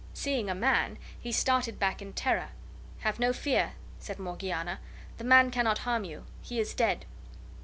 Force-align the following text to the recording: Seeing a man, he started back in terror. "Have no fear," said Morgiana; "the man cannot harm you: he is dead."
Seeing 0.15 0.49
a 0.49 0.55
man, 0.55 0.97
he 1.19 1.31
started 1.31 1.77
back 1.77 2.01
in 2.01 2.13
terror. 2.13 2.49
"Have 3.01 3.19
no 3.19 3.31
fear," 3.31 3.73
said 3.99 4.17
Morgiana; 4.17 4.79
"the 5.19 5.23
man 5.23 5.51
cannot 5.51 5.77
harm 5.85 6.05
you: 6.05 6.25
he 6.41 6.59
is 6.59 6.73
dead." 6.73 7.05